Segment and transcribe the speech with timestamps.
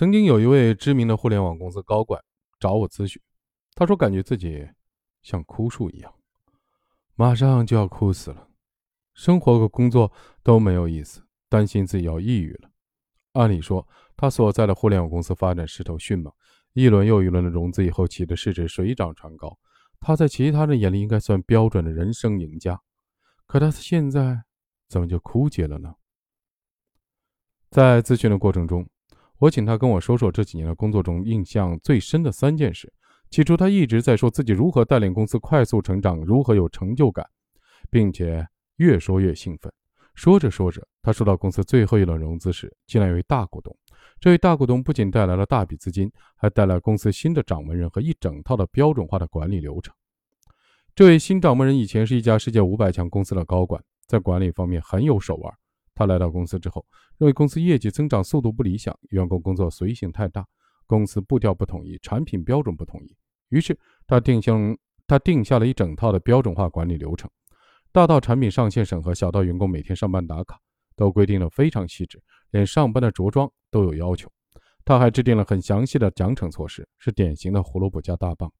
[0.00, 2.18] 曾经有一位知名的互联网公司高管
[2.58, 3.20] 找我咨询，
[3.74, 4.66] 他说感觉自己
[5.20, 6.10] 像枯树一样，
[7.16, 8.48] 马上就要枯死了，
[9.12, 10.10] 生活和工作
[10.42, 12.70] 都没有意思，担心自己要抑郁了。
[13.32, 13.86] 按理说，
[14.16, 16.32] 他所在的互联网公司发展势头迅猛，
[16.72, 19.58] 一轮又一轮的融资以后，企业的市值水涨船高，
[20.00, 22.80] 他在其他人眼里应该算标准的人生赢家。
[23.44, 24.44] 可他现在
[24.88, 25.94] 怎么就枯竭了呢？
[27.68, 28.88] 在咨询的过程中。
[29.40, 32.92] 我请他跟我说说这几年的工作中印象最深的三件事。
[33.30, 37.26] 起初，他一直在说自己如何带领公司快速成长，如何有成就感，
[37.90, 39.72] 并且越说越兴奋。
[40.14, 43.74] 说着说着，他说到公司最后一轮融资时，竟然有位大股东。
[44.18, 49.94] 这位大股东不仅带来了大笔资金，还带来公司新的掌门人和一整套的标准化的管理流程。
[50.94, 55.54] 这位新掌门人以前是一家世界五百强公司的高管，在管理方面很有手腕。
[56.00, 56.82] 他来到公司之后，
[57.18, 60.46] 认为公司业绩增长速度不理想，员工工作随性太大，
[60.86, 63.14] 公司步调不统一，产品标准不统一。
[63.50, 64.54] 于是他定下
[65.06, 67.30] 他定下了一整套的标准化管理流程，
[67.92, 70.58] 大到产品上线审核，小到员工每天上班打卡，
[70.96, 72.18] 都规定的非常细致，
[72.52, 74.26] 连上班的着装都有要求。
[74.86, 78.50] 他还制定了很详细的奖惩措施，是典型的胡萝卜加大棒。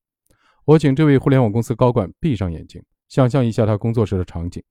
[0.66, 4.62] 我请这位互联网公司高管闭上眼睛，想象一下他工作时的场景。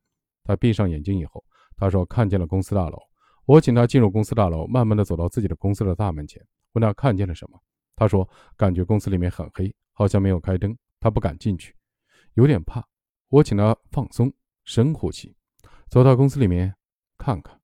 [0.43, 1.43] 他闭上眼睛以后。
[1.79, 2.99] 他说看见了公司大楼，
[3.45, 7.57] 我请他进入公司大楼，慢慢的走到自己的公司的大门前，问他看见了什么。
[7.95, 8.27] 他说
[8.57, 11.73] 感觉公司里面很黑，好像没有开灯，他不敢进去，
[12.33, 12.85] 有点怕。
[13.29, 14.31] 我请他放松，
[14.65, 15.33] 深呼吸，
[15.89, 16.75] 走到公司里面
[17.17, 17.57] 看看。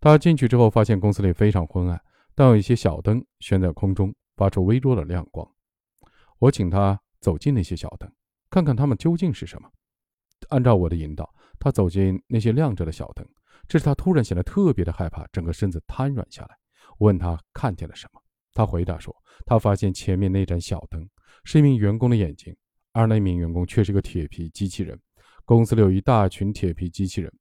[0.00, 2.00] 他进去之后，发现公司里非常昏暗，
[2.36, 5.44] 但有一些小灯悬在空中，发出微弱的亮光。
[6.38, 8.08] 我请他走进那些小灯，
[8.48, 9.68] 看看它们究竟是什么。
[10.50, 11.33] 按照我的引导。
[11.64, 13.26] 他走进那些亮着的小灯，
[13.66, 16.54] 这时他突然显得特别的害怕，整个身子瘫软下来。
[16.98, 18.20] 问他看见了什么，
[18.52, 21.08] 他回答说：“他发现前面那盏小灯
[21.44, 22.54] 是一名员工的眼睛，
[22.92, 25.00] 而那名员工却是个铁皮机器人。
[25.46, 27.32] 公司里有一大群铁皮机器人。”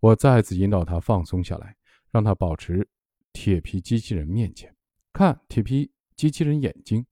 [0.00, 1.74] 我再次引导他放松下来，
[2.10, 2.86] 让他保持
[3.32, 4.70] 铁皮机器人面前
[5.14, 7.06] 看铁皮机器人眼睛。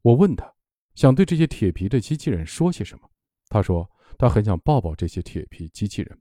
[0.00, 0.50] 我问他
[0.94, 3.06] 想对这些铁皮的机器人说些什么，
[3.50, 3.86] 他说。
[4.18, 6.18] 他很想抱抱这些铁皮机器人，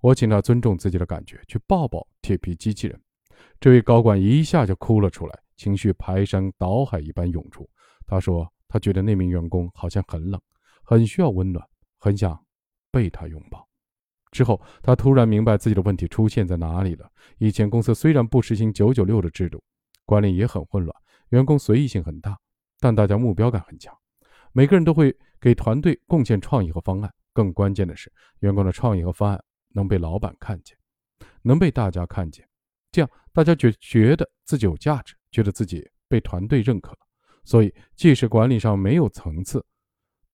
[0.00, 3.00] 我请他尊重自己的感觉，去抱抱铁皮机器人。
[3.60, 7.68] 这位高管一下就哭了出来，情绪排山倒海一般涌出。
[8.06, 10.40] 他说：“他觉得那名员工好像很冷，
[10.82, 11.64] 很需要温暖，
[11.98, 12.38] 很想
[12.90, 13.66] 被他拥抱。”
[14.30, 17.10] 之后，他突然明白自己的问题出现在哪里了。
[17.38, 19.62] 以前公司虽然不实行九九六的制度，
[20.04, 20.94] 管理也很混乱，
[21.30, 22.38] 员工随意性很大，
[22.78, 23.96] 但大家目标感很强。
[24.58, 30.76] 每个人都会给团队贡献创意和方案，更关键的是，员工的创意和方案能被老板看见，
[31.42, 32.44] 能被大家看见，
[32.90, 36.92] 这样大家觉觉得自己有价值，觉得自己被团队认可。
[37.44, 39.64] 所以，即使管理上没有层次，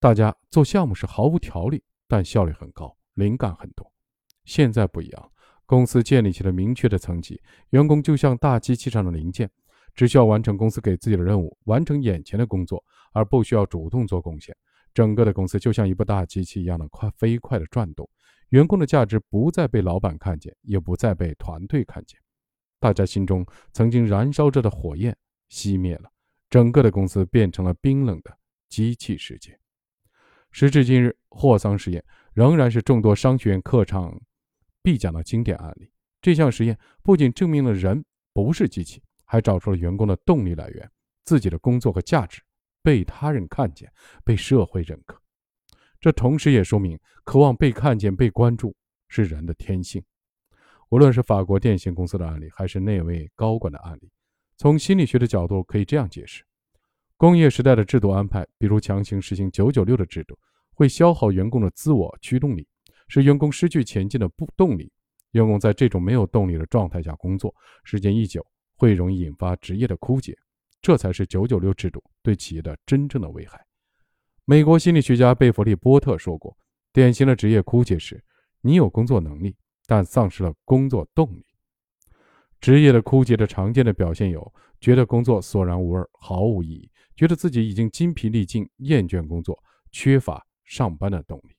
[0.00, 3.92] 大家做项目是毫无条理，但效率很高，灵感很多。
[4.46, 5.32] 现在不一样，
[5.66, 7.38] 公司建立起了明确的层级，
[7.72, 9.50] 员工就像大机器上的零件。
[9.94, 14.56] 只需要完成公司给自己的任务，完成眼前的工作，而不需要主动做贡献。
[14.92, 18.08] 整个的公司就像一部大机器一样的快飞快的转动，
[18.50, 22.18] 员工的价值不再被老板看见，也不再被团队看见。
[22.78, 25.16] 大家心中曾经燃烧着的火焰
[25.50, 26.10] 熄灭了，
[26.50, 28.36] 整个的公司变成了冰冷的
[28.68, 29.58] 机器世界。
[30.50, 34.20] 时至今日，霍桑实验仍然是众多商学院课程
[34.82, 35.90] 必讲的经典案例。
[36.20, 39.02] 这项实验不仅证明了人不是机器。
[39.34, 40.88] 还找出了员工的动力来源，
[41.24, 42.40] 自己的工作和价值
[42.84, 43.92] 被他人看见，
[44.24, 45.20] 被社会认可。
[46.00, 48.72] 这同时也说明，渴望被看见、被关注
[49.08, 50.00] 是人的天性。
[50.90, 54.08] 无论是法国电信公司的案例，还是那位高管的案例，
[54.56, 56.44] 从心理学的角度可以这样解释：
[57.16, 60.38] 工业时代的制度安排，比如强行实行九九六的制度，
[60.74, 62.64] 会消耗员工的自我驱动力，
[63.08, 64.92] 使员工失去前进的不动力。
[65.32, 67.52] 员工在这种没有动力的状态下工作，
[67.82, 68.46] 时间一久。
[68.76, 70.36] 会容易引发职业的枯竭，
[70.80, 73.64] 这才是九九六制度对企业的真正的危害。
[74.44, 76.56] 美国心理学家贝弗利·波特说过
[76.92, 78.22] ：“典型的职业枯竭是，
[78.60, 79.56] 你有工作能力，
[79.86, 81.44] 但丧失了工作动力。”
[82.60, 89.58] 职业的枯竭的常见的表现有：觉得工作索然无味、毫无意义；觉得自己已经筋疲力尽、厌倦工作、
[89.90, 91.56] 缺乏上班的动力。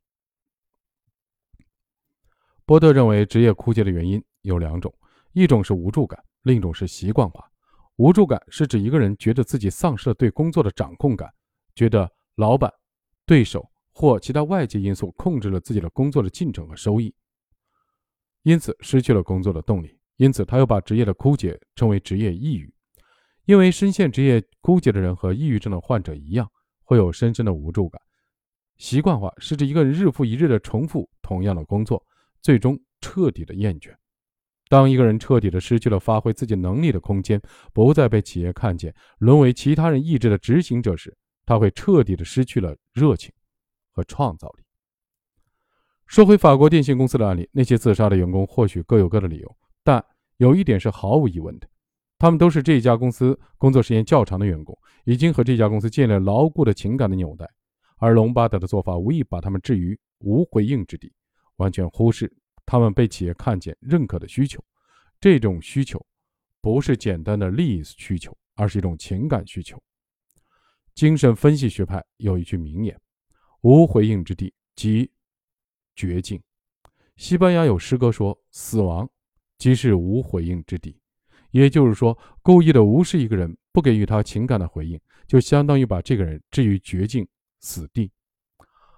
[2.65, 4.93] 波特认为，职业枯竭的原因有两种，
[5.33, 6.23] 一种是无助感。
[6.45, 7.43] 另一种是习惯化
[7.95, 11.27] 无助感，是指一个人觉得自己丧失了对工作的掌控感，
[11.73, 12.71] 觉得老板、
[13.25, 17.11] 对手或其他外界因素控制了自己的工作的进程和收益，
[18.43, 19.97] 因此失去了工作的动力。
[20.17, 22.71] 因此，他又把职业的枯竭称为职业抑郁。
[23.45, 26.49] 因为深陷职业枯竭的人和抑郁症的患者一样，
[26.83, 27.99] 会有深深的无助感。
[28.77, 32.05] 习惯化是指一个人日复一日的重复同样的工作，
[32.41, 33.95] 最终彻底的厌倦。
[34.67, 37.41] 当一个人彻底的失去了发挥自己能力的空间，
[37.71, 41.15] 不再被企业看见，沦为其他人意志的执行者时，
[41.45, 43.31] 他会彻底的失去了热情
[43.91, 44.63] 和创造力。
[46.07, 50.03] 说回法国电信公司的案例，那些自杀的员工或许各有各的理由，但
[50.37, 51.67] 有一点是毫无疑问的。
[52.17, 57.47] 他们都是这家公司工作时间较长的员工，已经和这家公司建立了牢固的情感的纽带，
[57.97, 61.11] 而隆巴德的做法无疑把他们置于无回应之地，
[61.57, 62.31] 完全忽视
[62.65, 64.63] 他们被企业看见、认可的需求。
[65.19, 66.03] 这种需求
[66.61, 69.81] 不是简单的利益需求，而是一种情感需求。
[70.93, 72.99] 精神分析学派有一句名言
[73.61, 75.11] ：“无回应之地即
[75.95, 76.41] 绝境。”
[77.17, 79.09] 西班牙有诗歌说：“死亡
[79.57, 80.99] 即是无回应之地。”
[81.51, 87.25] 也就是说，故意的无视一个人，不给予他情感的回应，就相当于把这个人置于绝境、
[87.61, 88.11] 死地。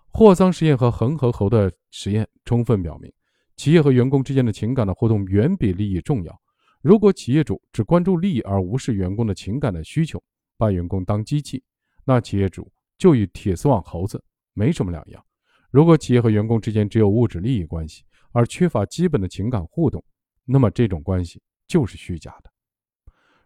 [0.08, 3.14] 霍桑实验和恒河猴的实验充分表明，
[3.58, 6.42] 企业和员工之间的情感的互动远比利益重要。
[6.82, 10.24] 如果企业主只关注利益而无视员工的情感的需求，
[10.58, 11.62] 把员工当机器，
[12.06, 14.24] 那企业主就与铁丝网猴子
[14.54, 15.22] 没什么两样。
[15.70, 20.02] 如果企业和员工之间只有物质利益关系，而缺乏基本的情感互动，
[20.46, 21.42] 那么这种关系。
[21.68, 22.50] 就是虚假的。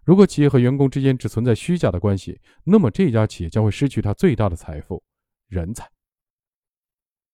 [0.03, 5.01] 如果企业和员工之间只存在虚假的关系，那么这家企业将会失去它最大的财富——
[5.49, 5.89] 人才。